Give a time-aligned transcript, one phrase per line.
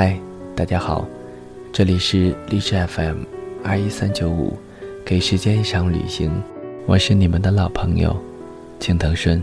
[0.00, 0.16] 嗨，
[0.54, 1.04] 大家好，
[1.72, 3.16] 这里是励志 FM
[3.64, 4.56] 二一三九五，
[5.04, 6.30] 给时间一场旅行，
[6.86, 8.16] 我是你们的老朋友
[8.78, 9.42] 青藤顺。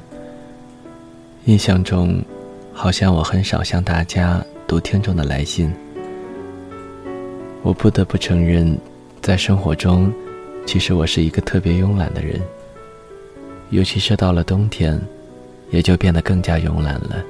[1.43, 2.23] 印象中，
[2.71, 5.69] 好像我很少向大家读听众的来信。
[7.61, 8.77] 我不得不承认，
[9.21, 10.09] 在生活中，
[10.65, 12.39] 其实我是一个特别慵懒的人，
[13.71, 14.97] 尤其是到了冬天，
[15.69, 17.21] 也就变得更加慵懒了。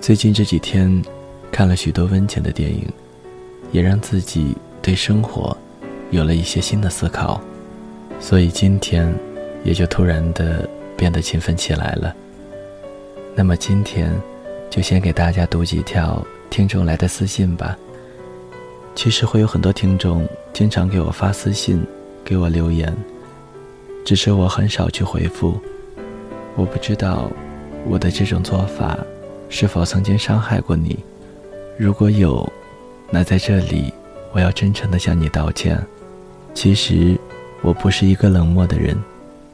[0.00, 1.02] 最近这几天，
[1.50, 2.86] 看了许多温情的电影，
[3.72, 5.56] 也让自己对生活
[6.10, 7.40] 有了一些新的思考，
[8.20, 9.12] 所以今天
[9.64, 12.14] 也就突然的变得勤奋起来了。
[13.34, 14.12] 那么今天，
[14.70, 17.76] 就先给大家读几条听众来的私信吧。
[18.94, 21.84] 其实会有很多听众经常给我发私信，
[22.24, 22.92] 给我留言，
[24.04, 25.56] 只是我很少去回复。
[26.56, 27.30] 我不知道
[27.86, 28.98] 我的这种做法
[29.48, 30.98] 是否曾经伤害过你。
[31.78, 32.52] 如果有，
[33.08, 33.94] 那在这里
[34.32, 35.80] 我要真诚的向你道歉。
[36.52, 37.16] 其实
[37.62, 39.00] 我不是一个冷漠的人，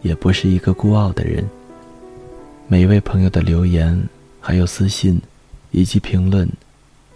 [0.00, 1.47] 也不是一个孤傲的人。
[2.67, 4.02] 每一位朋友的留言，
[4.41, 5.20] 还有私信，
[5.70, 6.48] 以及评论，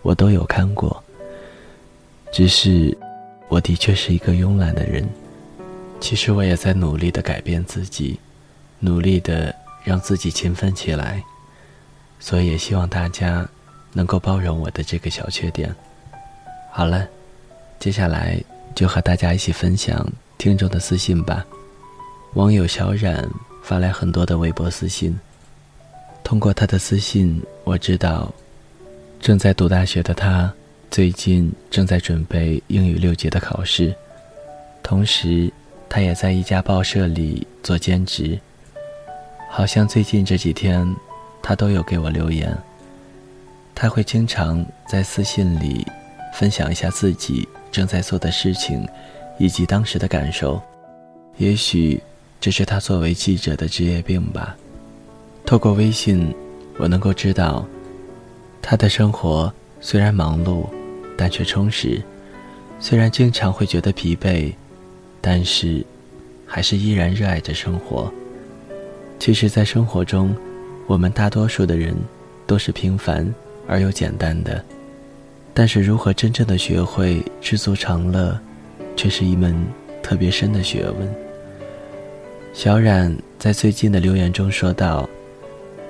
[0.03, 1.03] 我都有看过。
[2.31, 2.95] 只是，
[3.49, 5.09] 我的确是一个慵懒的人。
[6.01, 8.21] 其实我也在努力的改变自己，
[8.79, 11.25] 努力的让自己勤奋起来。
[12.21, 13.49] 所以也希望大家
[13.99, 15.75] 能够包容我的这个小缺点。
[16.71, 17.05] 好了，
[17.81, 18.41] 接下来
[18.73, 20.07] 就和大家一起分享
[20.39, 21.45] 听众的私信吧。
[22.35, 23.29] 网友小冉
[23.61, 25.19] 发来很多的微博私信。
[26.23, 28.33] 通过他的私信，我知道，
[29.21, 30.53] 正在读大学的他，
[30.93, 33.93] 最近正在准备英语六级的考试，
[34.81, 35.53] 同时，
[35.89, 38.39] 他也在一家报社里做兼职。
[39.51, 40.87] 好像最近这几天，
[41.43, 42.57] 他都有给我留言。
[43.81, 45.87] 他会经常在私信里
[46.35, 48.85] 分享一下自己正在做的事情，
[49.39, 50.61] 以及当时的感受。
[51.37, 52.03] 也许，
[52.41, 54.57] 这是他作为记者的职业病吧。
[55.47, 56.35] 透过微信，
[56.77, 57.65] 我能够知道，
[58.61, 60.67] 他的生活虽然忙碌，
[61.17, 62.03] 但却充实；
[62.81, 64.53] 虽然经常会觉得疲惫，
[65.21, 65.87] 但是，
[66.45, 68.13] 还是依然热爱着生活。
[69.21, 70.35] 其实，在生活中，
[70.89, 71.95] 我们大多数的人
[72.45, 73.33] 都是平凡
[73.69, 74.65] 而又简单的，
[75.55, 78.37] 但是如何真正的学会知足常乐，
[78.97, 79.55] 却是一门
[80.03, 81.15] 特别深的学问。
[82.53, 85.09] 小冉在最近的留言中说道。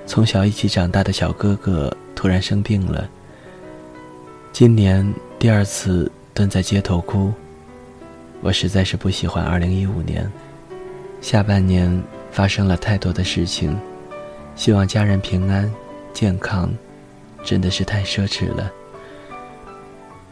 [0.05, 3.07] 从小一起长大的小哥哥突然生病了。
[4.51, 7.31] 今年第二次蹲在街头哭。
[8.41, 10.31] 我实在是不喜欢2015年，
[11.21, 12.01] 下半年
[12.31, 13.77] 发生了太多的事情，
[14.55, 15.71] 希望家人平安
[16.11, 16.73] 健康，
[17.43, 18.71] 真的是太奢侈了。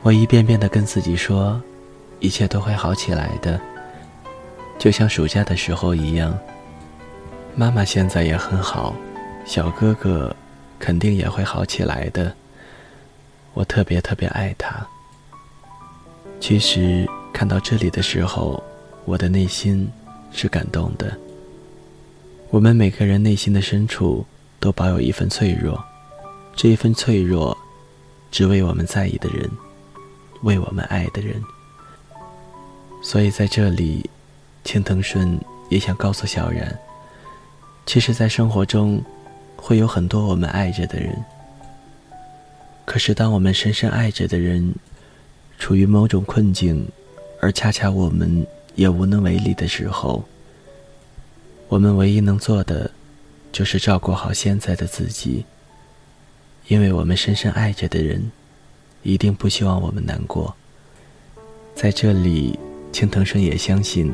[0.03, 1.61] 我一遍遍的跟自己说，
[2.19, 3.59] 一切都会好起来的，
[4.79, 6.37] 就像暑假的时候一样。
[7.55, 8.95] 妈妈现在也很好。
[9.45, 10.35] 小哥哥，
[10.77, 12.31] 肯定也会好起来的。
[13.53, 14.85] 我特别特别爱他。
[16.39, 18.63] 其实看到这里的时候，
[19.05, 19.89] 我的内心
[20.31, 21.17] 是感动的。
[22.49, 24.25] 我们每个人内心的深处
[24.59, 25.83] 都保有一份脆弱，
[26.57, 27.57] 这一份脆弱，
[28.31, 29.49] 只为我们在意的人，
[30.41, 31.41] 为我们爱的人。
[33.01, 34.09] 所以在这里，
[34.65, 36.77] 青藤顺也想告诉小然，
[37.85, 39.01] 其实，在生活中。
[39.59, 41.25] 会有很多我们爱着的人，
[42.85, 44.73] 可是当我们深深爱着的人
[45.57, 46.87] 处于某种困境，
[47.41, 50.23] 而恰恰我们也无能为力的时候，
[51.67, 52.89] 我们唯一能做的
[53.51, 55.43] 就是照顾好现在的自己，
[56.67, 58.31] 因为我们深深爱着的人
[59.03, 60.55] 一定不希望我们难过。
[61.75, 62.57] 在这里，
[62.91, 64.13] 青藤生也相信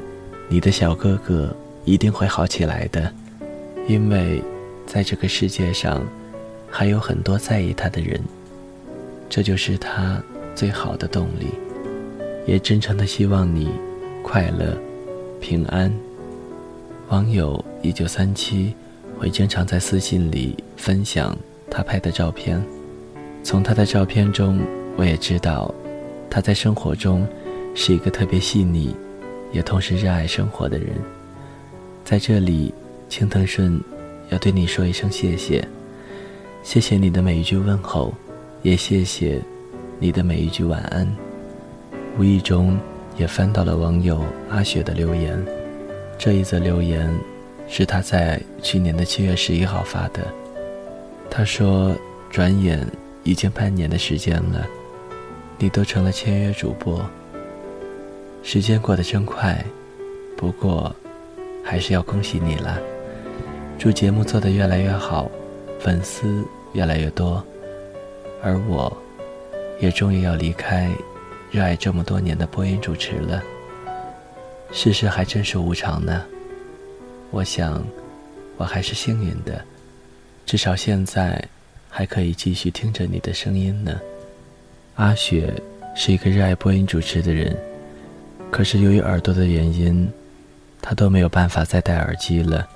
[0.49, 1.55] 你的小哥哥
[1.85, 3.13] 一定会好起来的，
[3.87, 4.41] 因为。
[4.85, 6.05] 在这个世界上，
[6.69, 8.21] 还有很多在意他的人，
[9.29, 10.21] 这就是他
[10.53, 11.47] 最好的动力。
[12.45, 13.69] 也真诚的希望你
[14.21, 14.77] 快乐、
[15.39, 15.91] 平安。
[17.07, 18.75] 网友一九三七
[19.17, 21.35] 会经常在私信里分享
[21.75, 22.63] 他拍的照片，
[23.41, 24.59] 从他的照片中，
[24.95, 25.73] 我也知道
[26.29, 27.27] 他在生活中
[27.73, 28.95] 是一个特别细腻，
[29.51, 30.89] 也同时热爱生活的人。
[32.05, 32.71] 在这里，
[33.09, 33.81] 青藤顺。
[34.29, 35.67] 要对你说一声谢谢，
[36.63, 38.13] 谢谢你的每一句问候，
[38.61, 39.41] 也谢谢
[39.99, 41.07] 你的每一句晚安。
[42.17, 42.77] 无意中
[43.17, 45.43] 也翻到了网友阿雪的留言，
[46.17, 47.11] 这一则留言
[47.67, 50.25] 是他在去年的七月十一号发的。
[51.35, 51.97] 他说
[52.29, 52.87] ：“转眼
[53.23, 54.67] 已经半年的时间了，
[55.57, 57.03] 你都成了签约主播。
[58.43, 59.65] 时间过得真快，
[60.37, 60.95] 不过
[61.63, 62.79] 还是要恭喜你了。
[63.79, 65.27] 祝节目做得越来越好，
[65.79, 67.43] 粉丝越来越多，
[68.43, 68.95] 而我，
[69.79, 70.91] 也终于要离开
[71.49, 73.41] 热爱这么多年的播音主持了。
[74.71, 76.23] 世事还真是无常呢。
[77.31, 77.83] 我想，
[78.55, 79.65] 我还是幸运的，
[80.45, 81.43] 至少现在
[81.89, 83.99] 还可以继续听着你的声音呢。
[84.95, 85.53] 阿雪
[85.95, 87.57] 是一个热爱播音主持的人，
[88.51, 90.11] 可是由于耳朵的原因，
[90.81, 92.67] 她都没有办法再戴耳机了，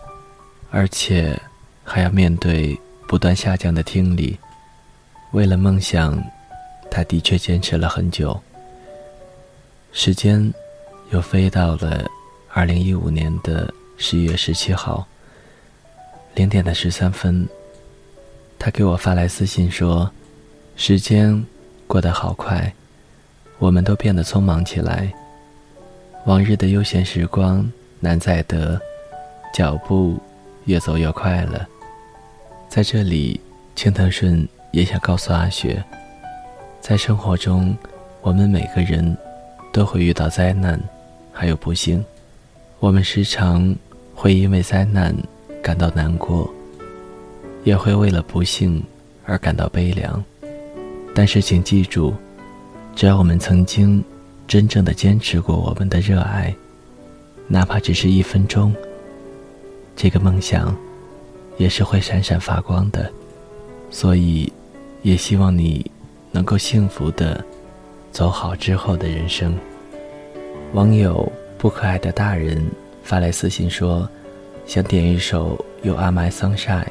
[0.72, 1.40] 而且
[1.84, 4.38] 还要面对不断下降的听力。
[5.31, 6.19] 为了梦想，
[6.90, 8.40] 她的确坚持了很久。
[9.92, 10.54] 时间
[11.12, 12.06] 又飞到了
[12.54, 15.08] 二零一五年的十一月十七号
[16.36, 17.48] 零点的十三分，
[18.59, 20.12] 他给我发来私信说
[20.75, 21.45] ：“时间。”
[21.88, 22.74] 过得好快，
[23.59, 25.09] 我们都变得匆忙起来。
[26.25, 27.65] 往日的悠闲时光
[28.01, 28.77] 难再得，
[29.54, 30.19] 脚步
[30.65, 31.65] 越走越快了。
[32.68, 33.39] 在这里，
[33.74, 35.81] 青藤顺也想告诉阿雪，
[36.81, 37.74] 在生活中，
[38.21, 39.18] 我们每个人
[39.71, 40.77] 都会遇到灾难，
[41.31, 42.04] 还有不幸。
[42.80, 43.74] 我们时常
[44.13, 45.15] 会因为灾难
[45.63, 46.54] 感到难过，
[47.68, 48.81] 也会为了不幸
[49.25, 50.24] 而感到悲凉。
[51.14, 52.14] 但是，请记住，
[52.96, 54.02] 只要我们曾经
[54.48, 56.56] 真正的坚持过我们的热爱，
[57.46, 58.74] 哪怕只是一分钟，
[59.98, 60.74] 这个梦想
[61.58, 63.12] 也是会闪闪发光的。
[63.90, 64.50] 所以，
[65.02, 65.92] 也希望你
[66.31, 67.44] 能够幸福的
[68.14, 69.54] 走好之后的人生。
[70.72, 72.66] 网友不可爱的大人
[73.04, 74.08] 发来私信说，
[74.66, 76.86] 想点一首《You Are My Sunshine》，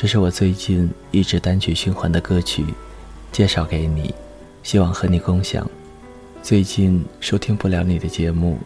[0.00, 2.64] 这是我最近一直单曲循环的歌曲。
[3.32, 4.14] 介绍给你，
[4.62, 5.68] 希望和你共享。
[6.40, 8.58] 最近收听不了你的节目，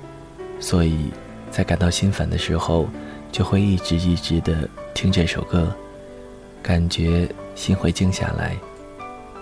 [0.61, 1.11] 所以
[1.51, 2.87] 在感到心烦的时候，
[3.33, 5.75] 就会一直一直的听这首歌，
[6.63, 8.55] 感觉心会静下来。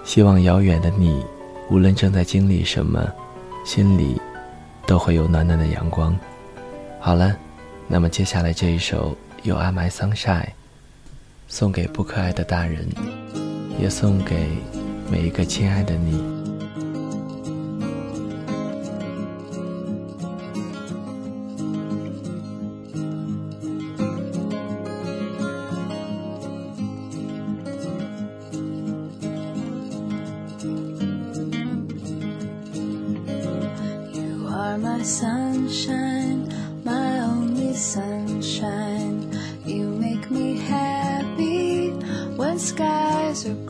[0.04, 1.24] 希望遥远的你，
[1.70, 3.04] 无论正在经历什么，
[3.66, 4.16] 心里
[4.86, 6.16] 都会有暖暖的阳光。
[7.00, 7.36] 好了，
[7.88, 9.10] 那么接下来这一首
[9.48, 10.44] 《You Are My Sunshine》，
[11.50, 12.86] 送给不可爱的大人，
[13.78, 14.36] 也送给。
[15.10, 16.39] 每一个亲爱的你。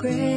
[0.00, 0.29] grace.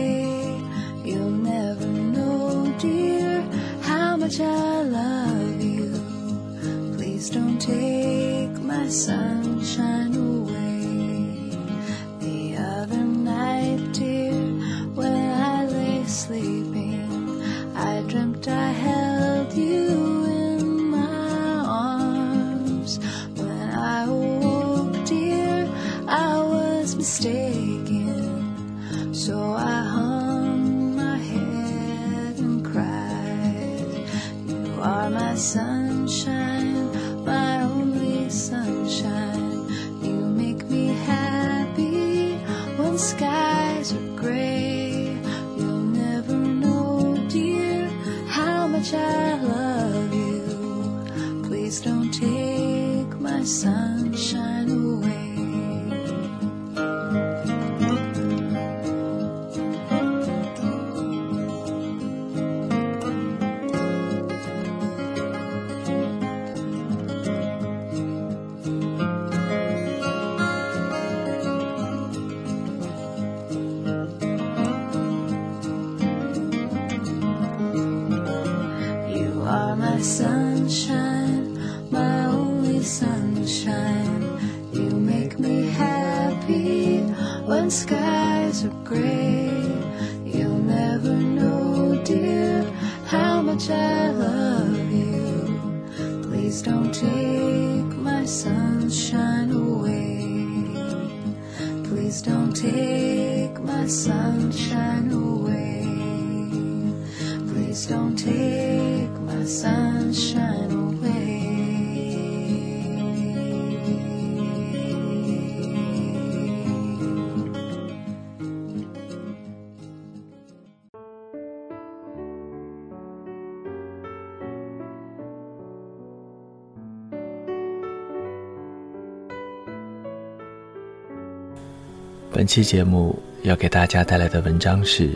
[132.34, 135.12] 本期节目要给大家带来的文章是：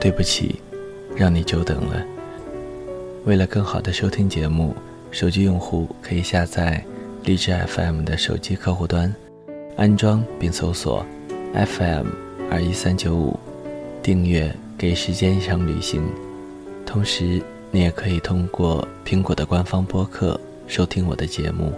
[0.00, 0.56] 对不起，
[1.14, 2.04] 让你久等了。
[3.24, 4.74] 为了更好的收听节目，
[5.12, 6.84] 手机用户可以下载
[7.22, 9.14] 荔枝 FM 的手机客户端，
[9.76, 11.06] 安装并搜索
[11.54, 12.08] FM
[12.50, 13.38] 二一三九五，
[14.02, 16.02] 订阅《给时间一场旅行》。
[16.84, 21.72] 同时，你也可以通过苹果的官方播客收听我的节目。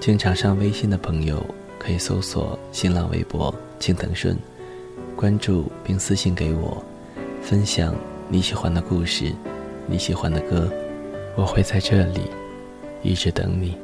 [0.00, 1.40] 经常上微信的朋友
[1.78, 4.36] 可以搜索新浪微博“青藤顺”，
[5.14, 6.82] 关注并私信给我，
[7.42, 7.94] 分享
[8.28, 9.32] 你喜欢的故事。
[9.88, 10.68] 你喜欢的歌，
[11.36, 12.22] 我会在这里
[13.02, 13.78] 一直等你。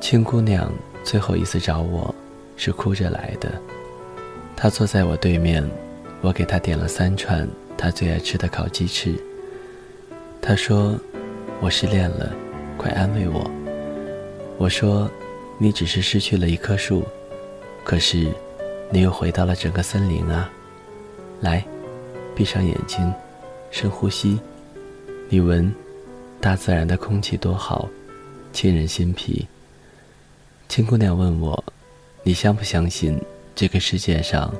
[0.00, 0.72] 青姑娘
[1.04, 2.14] 最后一次找我，
[2.56, 3.52] 是哭着来的。
[4.56, 5.62] 她坐在我对面，
[6.22, 7.46] 我给她点了三串
[7.76, 9.14] 她最爱吃的烤鸡翅。
[10.40, 10.98] 她说
[11.60, 12.32] ：“我失恋了，
[12.78, 13.50] 快安慰我。”
[14.56, 15.10] 我说
[15.58, 17.04] ：“你只是失去了一棵树，
[17.84, 18.32] 可是
[18.90, 20.50] 你又回到了整个森林啊！
[21.40, 21.64] 来，
[22.34, 23.12] 闭上眼睛。”
[23.70, 24.40] 深呼吸，
[25.28, 25.70] 你闻，
[26.40, 27.86] 大自然的空气多好，
[28.50, 29.46] 沁人心脾。
[30.70, 31.62] 青姑娘问我，
[32.22, 33.20] 你相不相信
[33.54, 34.50] 这个世界上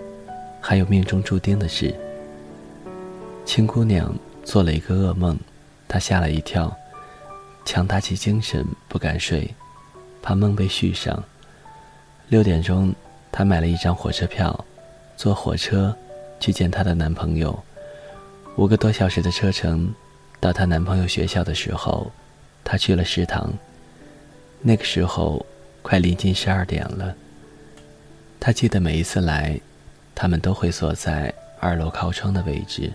[0.60, 1.94] 还有命中注定的事？
[3.46, 4.14] 青姑娘
[4.44, 5.38] 做了一个噩梦，
[5.88, 6.76] 她吓了一跳，
[7.64, 9.48] 强打起精神不敢睡，
[10.22, 11.22] 怕梦被续上。
[12.28, 12.94] 六点钟，
[13.32, 14.64] 她买了一张火车票，
[15.16, 15.96] 坐火车
[16.38, 17.58] 去见她的男朋友。
[18.56, 19.94] 五个多小时的车程，
[20.40, 22.10] 到她男朋友学校的时候，
[22.64, 23.52] 她去了食堂。
[24.60, 25.46] 那个时候
[25.82, 27.14] 快临近十二点了。
[28.40, 29.58] 她记得每一次来，
[30.14, 32.92] 他们都会坐在二楼靠窗的位置。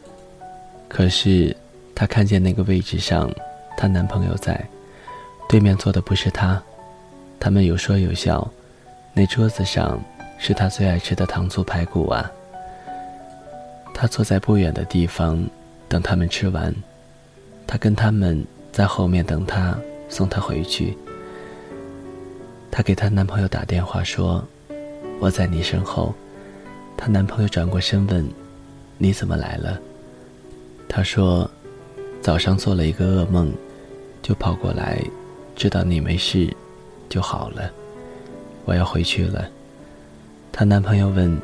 [0.88, 1.56] 可是
[1.96, 3.32] 她看见那个位置上，
[3.78, 4.64] 她男朋友在，
[5.50, 6.62] 对面坐的不是她。
[7.44, 8.50] 他们有说有笑，
[9.14, 10.02] 那桌子上
[10.40, 12.32] 是她最爱吃的糖醋排骨啊。
[13.94, 15.46] 他坐在不远的地方，
[15.90, 16.74] 等他们吃完。
[17.68, 20.98] 他跟他们在后面等他，送他回去。
[22.72, 24.42] 她给她男朋友打电话说
[25.20, 26.16] ：“我在你身后。”
[26.96, 28.26] 她男朋友转过身问
[28.98, 29.78] ：“你怎么来了？”
[30.88, 31.52] 她说
[32.24, 33.52] ：“早上做了一个噩梦，
[34.22, 35.04] 就跑过来，
[35.58, 36.56] 知道你没事，
[37.14, 37.70] 就好了。
[38.66, 39.48] 我要回去了。”
[40.52, 41.38] 她男朋友问：“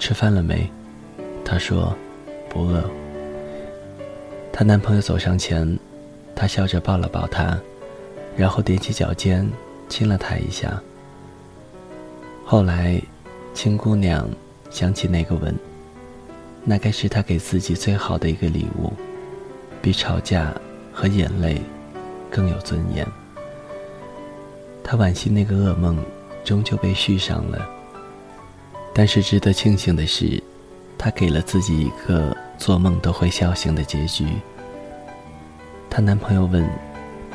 [0.00, 0.66] 吃饭了没？”
[1.44, 1.94] 她说
[2.48, 2.82] ：“不饿。”
[4.50, 5.78] 她男朋友走上前，
[6.34, 7.58] 她笑着抱了抱他，
[8.34, 9.46] 然后踮起脚尖
[9.90, 10.80] 亲了他一下。
[12.46, 12.98] 后来，
[13.52, 14.26] 青姑娘
[14.70, 15.54] 想起那个吻，
[16.64, 18.92] 那该是她给自己最好的一个礼物，
[19.82, 20.54] 比吵架
[20.92, 21.60] 和眼泪
[22.30, 23.06] 更有尊严。
[24.82, 25.98] 她惋惜那个噩梦
[26.44, 27.68] 终究被续上了，
[28.92, 30.42] 但是值得庆幸的是。
[31.02, 34.26] 她给了自己一个做梦都会笑醒的结局。
[35.88, 36.62] 她男朋友问：“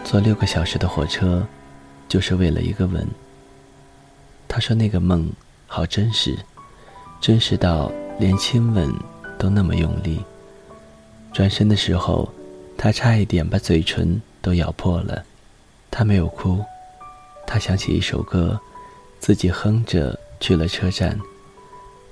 [0.05, 1.43] 坐六个小时的火车，
[2.07, 3.07] 就是为了一个吻？”
[4.47, 5.27] 她说：“那个梦
[5.65, 6.37] 好真实，
[7.19, 8.93] 真实到连亲吻
[9.39, 10.23] 都那么用力。”
[11.33, 12.31] 转身的时候，
[12.77, 15.25] 她差一点把嘴唇都咬破了。
[15.89, 16.63] 她没有哭，
[17.47, 18.59] 他想起一首歌，
[19.19, 21.19] 自己哼着去了车站。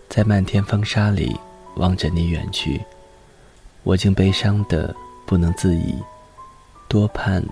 [0.10, 1.36] 在漫天风沙里
[1.76, 2.82] 望着你远去，
[3.84, 5.96] 我竟悲伤的不能自已。
[6.88, 7.44] 多盼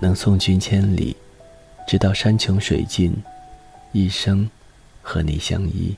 [0.00, 1.16] 能送君千里，
[1.88, 3.12] 直到山穷水尽，
[3.90, 4.48] 一生
[5.02, 5.96] 和你相依。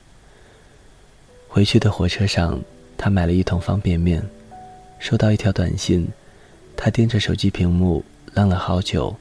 [1.47, 2.59] 回去的火车上，
[2.97, 4.27] 他买了一桶方便面，
[4.97, 6.07] 收到一条短信，
[6.75, 8.03] 他盯着手机屏幕
[8.33, 9.15] 愣了好久，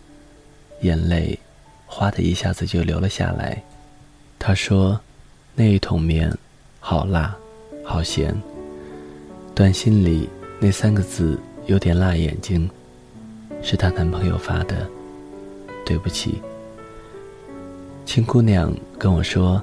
[0.80, 1.38] 眼泪
[1.86, 3.62] 哗的一下子就流了下来。
[4.38, 5.00] 他说
[5.54, 6.30] ：“那一桶面。”
[6.78, 7.34] 好辣，
[7.82, 8.32] 好咸。
[9.54, 10.28] 短信里
[10.60, 12.70] 那三个字有点辣眼睛，
[13.60, 14.86] 是她男朋友发的。
[15.84, 16.40] 对不起，
[18.04, 19.60] 青姑娘跟我说，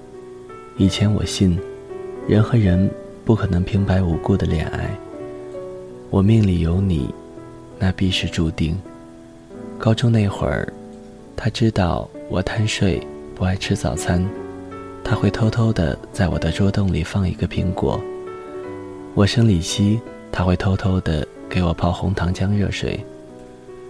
[0.77, 1.57] 以前我信，
[2.27, 2.89] 人和人
[3.23, 4.89] 不可能平白无故的恋爱。
[6.09, 7.13] 我命里有你，
[7.79, 8.77] 那必是注定。
[9.77, 10.71] 高中那会儿，
[11.37, 14.23] 他知道我贪睡，不爱吃早餐。
[15.03, 18.01] 他会偷偷的在我的桌洞里放一个苹果。
[19.13, 19.99] 我生理期，
[20.31, 22.99] 他会偷偷的给我泡红糖姜热水。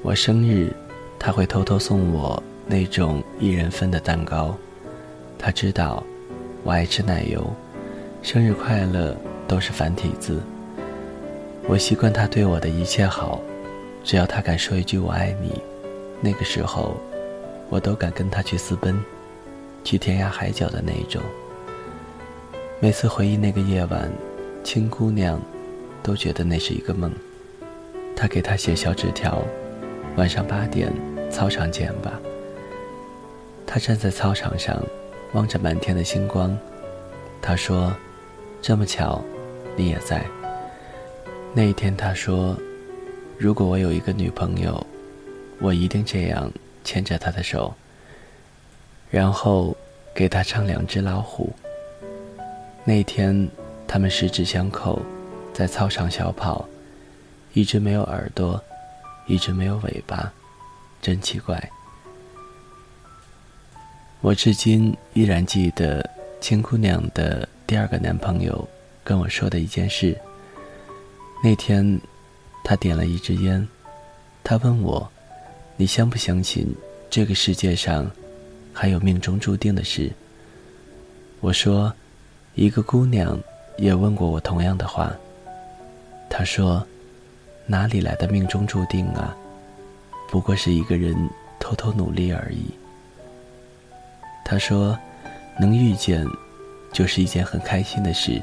[0.02, 0.74] 我生日，
[1.20, 4.56] 他会偷偷送我那种一人份的蛋糕。
[5.38, 6.04] 他知道
[6.64, 7.46] 我爱吃奶油，
[8.22, 9.16] 生日快乐
[9.48, 10.42] 都是繁体字。
[11.68, 13.40] 我习惯他对我的一切好，
[14.04, 15.62] 只要他敢说一句我爱你，
[16.20, 16.98] 那个时候，
[17.74, 18.96] 我都敢跟他去私奔。
[19.84, 21.20] 去天涯海角的那一种。
[22.80, 24.12] 每次回忆那个夜晚，
[24.64, 25.42] 青姑娘
[26.04, 27.12] 都觉得那是一个梦。
[28.16, 29.44] 她给他写小纸条
[30.16, 30.94] ：“晚上八点，
[31.32, 32.22] 操场见吧。”
[33.66, 34.80] 他站在操场上，
[35.34, 36.56] 望着满天的星光。
[37.42, 37.92] 他说
[38.62, 39.20] ：“这么巧，
[39.76, 40.24] 你也在。”
[41.56, 42.56] 那一天，他说
[43.36, 44.86] ：“如果我有一个女朋友，
[45.60, 46.50] 我一定这样
[46.84, 47.74] 牵着她的手，
[49.10, 49.76] 然后
[50.14, 51.54] 给她唱两只老虎。”
[52.86, 53.50] 那天，
[53.88, 55.02] 他们十指相扣，
[55.54, 56.68] 在操场小跑，
[57.54, 58.62] 一只没有耳朵，
[59.26, 60.34] 一只没有尾巴，
[61.02, 61.70] 真奇怪。
[64.20, 66.10] 我至今依然记得
[66.42, 68.68] 青姑娘的第二个男朋友
[69.04, 70.18] 跟我说的一件事。
[71.42, 72.00] 那天，
[72.64, 73.66] 他点了一支烟，
[74.44, 75.10] 他问我
[75.78, 76.68] ：“你相不相信
[77.10, 78.10] 这个世界上
[78.72, 80.12] 还有命中注定的事？”
[81.42, 81.94] 我说。
[82.56, 83.36] 一个姑娘
[83.78, 85.12] 也问过我同样的话。
[86.30, 86.86] 她说
[87.66, 89.36] ：“哪里来的命中注定啊？
[90.30, 91.16] 不过是一个人
[91.60, 92.66] 偷偷努力而已。”
[94.46, 94.96] 她说
[95.60, 96.24] ：“能遇见，
[96.92, 98.40] 就是一件很开心的事。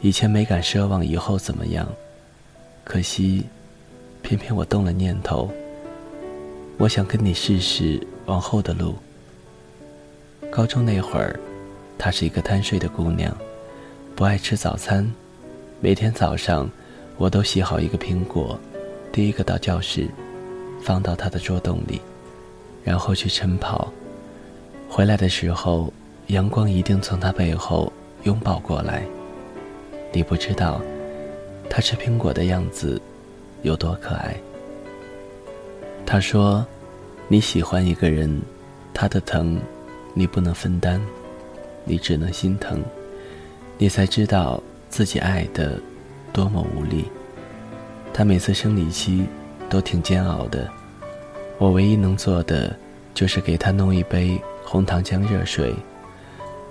[0.00, 1.86] 以前没敢奢望以后怎么样，
[2.84, 3.44] 可惜，
[4.22, 5.52] 偏偏我动了念头。
[6.80, 8.94] 我想跟你试试往后的路。
[10.50, 11.38] 高中那会儿。”
[11.98, 13.36] 她是一个贪睡的姑娘，
[14.16, 15.06] 不爱吃早餐。
[15.78, 16.66] 每天早上，
[17.18, 18.58] 我都洗好一个苹果，
[19.12, 20.08] 第一个到教室，
[20.80, 22.00] 放到她的桌洞里，
[22.82, 23.92] 然后去晨跑。
[24.88, 25.92] 回来的时候，
[26.28, 29.04] 阳光一定从她背后拥抱过来。
[30.10, 30.80] 你不知道，
[31.68, 32.98] 她吃苹果的样子
[33.60, 34.34] 有多可爱。
[36.06, 36.66] 她说
[37.32, 38.42] ：“你喜欢一个人，
[38.92, 39.56] 他的疼，
[40.14, 41.00] 你不能分担。”
[41.82, 42.84] 你只能心疼，
[43.78, 45.80] 你才知道自己爱的
[46.30, 47.06] 多么无力。
[48.12, 49.24] 他每次生理期
[49.68, 50.70] 都挺煎熬的，
[51.58, 52.76] 我唯一能做的
[53.14, 55.74] 就是给他弄一杯红糖姜热水，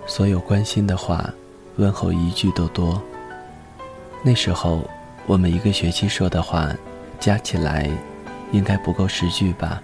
[0.05, 1.33] 所有关心的话、
[1.77, 3.01] 问候一句都多。
[4.23, 4.87] 那时候
[5.25, 6.71] 我们一个学期说的话
[7.19, 7.89] 加起来
[8.51, 9.81] 应该不够十句吧，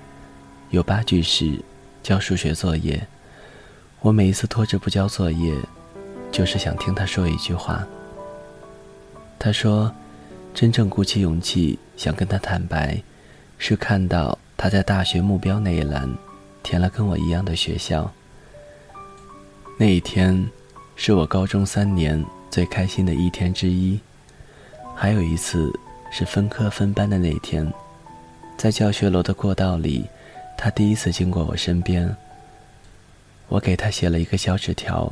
[0.72, 1.60] 有八句是
[2.04, 3.06] 交数学作业。
[4.02, 5.56] 我每一次拖着不交作业，
[6.32, 7.86] 就是想听他说一句话。
[9.40, 9.92] 他说，
[10.54, 13.02] 真正鼓起勇气想跟他坦白，
[13.58, 16.10] 是看到他在大学目标那一栏
[16.62, 18.12] 填了跟我一样的学校。
[19.78, 20.50] 那一天，
[20.96, 24.00] 是我高中三年最开心的一天之一。
[24.96, 25.72] 还有一次
[26.12, 27.72] 是分科分班的那一天，
[28.56, 30.06] 在教学楼的过道里，
[30.58, 32.16] 他第一次经过我身边。
[33.48, 35.12] 我给他写了一个小纸条，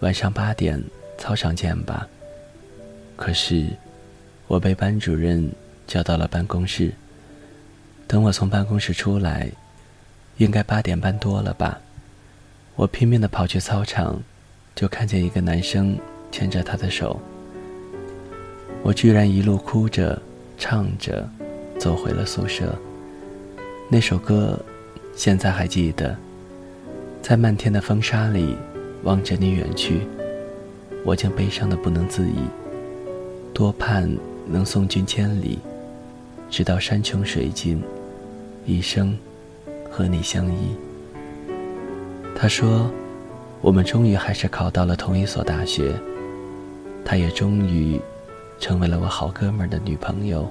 [0.00, 0.82] 晚上八点
[1.18, 2.08] 操场见吧。
[3.16, 3.66] 可是，
[4.46, 5.52] 我被班主任
[5.86, 6.92] 叫到了办公室。
[8.06, 9.50] 等我从办公室出来，
[10.38, 11.78] 应该八点半多了吧。
[12.76, 14.18] 我拼命的跑去操场，
[14.74, 15.98] 就看见一个男生
[16.32, 17.20] 牵着他的手。
[18.82, 20.20] 我居然一路哭着
[20.56, 21.28] 唱着，
[21.78, 22.74] 走回了宿舍。
[23.92, 24.56] 那首歌，
[25.16, 26.16] 现在还记得。
[27.20, 28.56] 在漫天的风沙里，
[29.02, 30.02] 望着你远去，
[31.04, 32.36] 我竟悲伤的不能自已。
[33.52, 34.08] 多盼
[34.46, 35.58] 能送君千里，
[36.48, 37.82] 直到山穷水尽，
[38.64, 39.18] 一生
[39.90, 40.76] 和你相依。
[42.36, 42.88] 他说
[43.60, 45.92] ：“我们终于还是考到了同一所大学，
[47.04, 48.00] 他也终于
[48.60, 50.48] 成为了我好哥们儿的女朋友。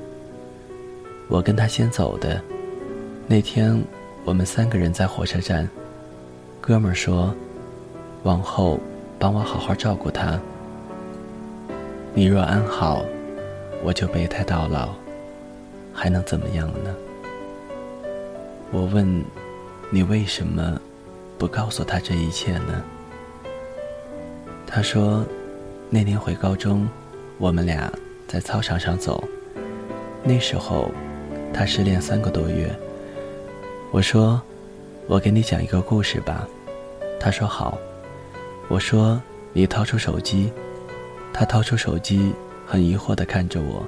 [1.30, 2.44] 我跟他先走的
[3.32, 3.80] 那天，
[4.26, 5.70] 我们三个人在火车站。”
[6.60, 7.32] 哥们儿说
[8.24, 8.80] ：“往后
[9.20, 10.40] 帮我好好照顾他。
[12.16, 13.06] 你若安好，
[13.84, 14.96] 我就备胎到老，
[15.94, 16.96] 还能怎么样呢？”
[18.74, 19.24] 我问
[19.94, 20.82] ：“你为什么
[21.38, 22.84] 不告诉他这一切呢？”
[24.66, 25.24] 他说
[25.88, 26.90] ：“那年回高中，
[27.38, 27.94] 我们俩
[28.28, 29.24] 在操场上走，
[30.24, 30.90] 那时候
[31.54, 32.76] 他失恋三个多月。
[33.92, 34.42] 我说
[35.08, 36.48] ：‘我给你讲一个故事吧。’”
[37.20, 37.78] 他说好，
[38.68, 39.22] 我说
[39.52, 40.52] 你掏出手机，
[41.34, 42.32] 他掏出手机，
[42.66, 43.84] 很疑惑地看着我，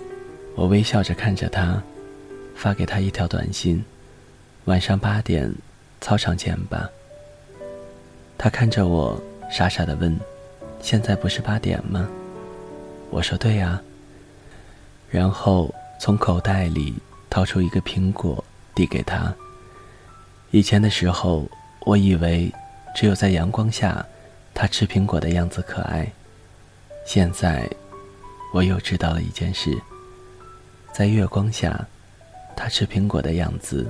[0.56, 1.82] 我微笑着看着他，
[2.56, 3.84] 发给他一条短信：
[4.66, 5.54] 晚上八点，
[6.02, 6.90] 操场见吧。
[8.38, 10.20] 他看着我，傻傻地问：
[10.82, 12.10] 现在不是八点吗？
[13.12, 13.80] 我说对呀。
[15.10, 16.96] 然后从口袋里
[17.30, 19.34] 掏出一个苹果，递给他。
[20.52, 21.50] 以前的时候，
[21.82, 22.52] 我以为。
[22.94, 24.06] 只有在阳光下，
[24.54, 26.12] 他吃苹果的样子可爱。
[27.06, 27.66] 现在，
[28.54, 29.72] 我又知道了一件事：
[30.92, 31.88] 在月光下，
[32.54, 33.90] 他吃苹果的样子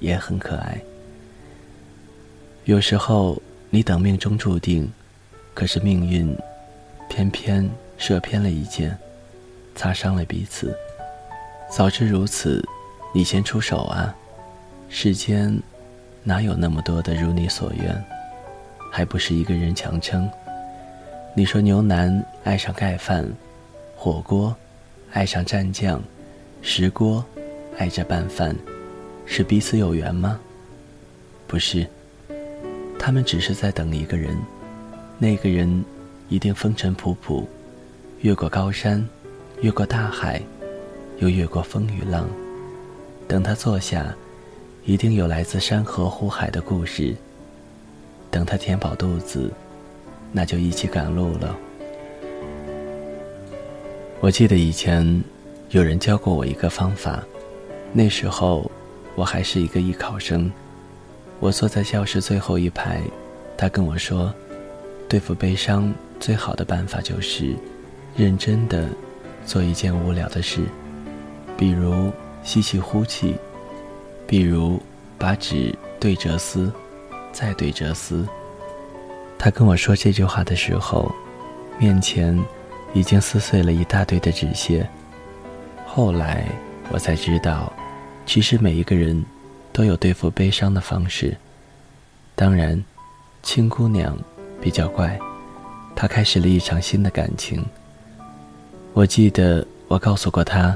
[0.00, 0.76] 也很可爱。
[2.64, 4.92] 有时候，你等命中注定，
[5.54, 6.36] 可是命运
[7.08, 8.98] 偏偏射偏了一箭，
[9.76, 10.76] 擦伤了彼此。
[11.70, 12.60] 早知如此，
[13.14, 14.12] 你先出手啊！
[14.88, 15.62] 世间
[16.24, 18.04] 哪有那么多的如你所愿？
[18.92, 20.28] 还不是一个人强撑。
[21.34, 23.26] 你说牛腩爱上盖饭，
[23.96, 24.54] 火锅
[25.12, 26.00] 爱上蘸酱，
[26.60, 27.24] 石锅
[27.76, 28.54] 爱着拌饭，
[29.26, 30.38] 是彼此有缘吗？
[31.48, 31.86] 不是，
[32.98, 34.36] 他们只是在等一个人，
[35.18, 35.84] 那个人
[36.28, 37.44] 一定风尘仆仆，
[38.20, 39.04] 越过高山，
[39.62, 40.40] 越过大海，
[41.18, 42.28] 又越过风雨浪。
[43.26, 44.14] 等他坐下，
[44.84, 47.14] 一定有来自山河湖海的故事。
[48.30, 49.52] 等他填饱肚子，
[50.32, 51.56] 那就一起赶路了。
[54.20, 55.22] 我记得以前
[55.70, 57.22] 有人教过我一个方法，
[57.92, 58.70] 那时候
[59.14, 60.50] 我还是一个艺考生，
[61.38, 63.00] 我坐在教室最后一排，
[63.56, 64.32] 他跟我说，
[65.08, 67.54] 对付悲伤最好的办法就是
[68.16, 68.88] 认真的
[69.44, 70.62] 做一件无聊的事，
[71.56, 72.10] 比如
[72.42, 73.36] 吸气呼气，
[74.32, 74.80] 比如
[75.18, 76.72] 把纸对折撕。
[77.34, 78.26] 再对折撕。
[79.38, 81.14] 他跟我说这句话的时候，
[81.78, 82.38] 面前
[82.94, 84.88] 已经撕碎了一大堆的纸屑。
[85.86, 86.46] 后来
[86.88, 87.70] 我才知道，
[88.24, 89.22] 其实每一个人
[89.70, 91.36] 都有对付悲伤的方式。
[92.34, 92.82] 当然，
[93.42, 94.18] 青姑娘
[94.62, 95.18] 比较怪，
[95.94, 97.62] 她开始了一场新的感情。
[98.94, 100.74] 我记得我告诉过她，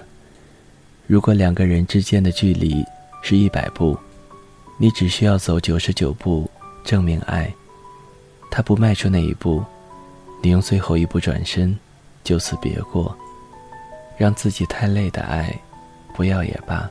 [1.07, 2.85] 如果两个人之间的距离
[3.22, 3.98] 是一百步。
[4.79, 6.50] 你只需要走九十九步，
[6.85, 7.52] 证明爱。
[8.50, 9.64] 他不迈出那一步，
[10.42, 11.76] 你用最后一步转身，
[12.22, 13.16] 就此别过。
[14.18, 15.55] 让自己太累的爱，
[16.14, 16.88] 不要也罢。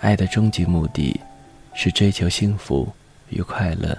[0.00, 1.18] 爱的终极目的，
[1.74, 2.90] 是追求幸福
[3.28, 3.96] 与快乐，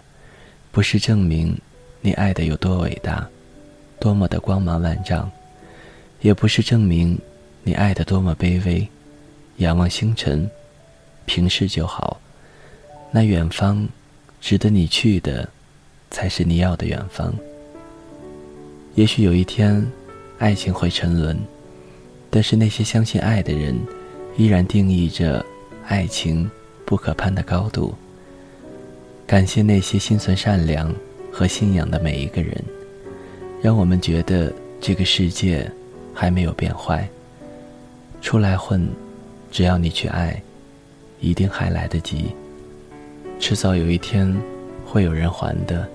[0.71, 1.55] 不是证明
[2.01, 3.27] 你爱的有多伟大，
[3.99, 5.29] 多么的光芒万丈，
[6.21, 7.19] 也不是证明
[7.63, 8.87] 你爱的多么卑微。
[9.57, 10.49] 仰望星辰，
[11.25, 12.19] 平视就好。
[13.11, 13.87] 那远方，
[14.39, 15.49] 值得你去的，
[16.09, 17.33] 才是你要的远方。
[18.95, 19.85] 也许有一天，
[20.39, 21.37] 爱情会沉沦，
[22.29, 23.77] 但是那些相信爱的人，
[24.37, 25.45] 依然定义着
[25.87, 26.49] 爱情
[26.85, 27.93] 不可攀的高度。
[29.27, 30.93] 感谢那些心存善良
[31.31, 32.61] 和信仰的每一个人，
[33.61, 35.69] 让我们觉得这个世界
[36.13, 37.07] 还没有变坏。
[38.21, 38.87] 出来混，
[39.51, 40.41] 只要你去爱，
[41.21, 42.35] 一定还来得及。
[43.39, 44.35] 迟早有一天，
[44.85, 45.87] 会有人还的。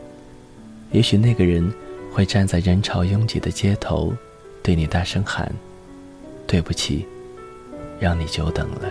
[0.92, 1.70] 也许那个人
[2.10, 4.14] 会站在人潮拥挤的街头，
[4.62, 5.52] 对你大声喊
[6.46, 7.06] ：“对不起，
[8.00, 8.90] 让你久等了。”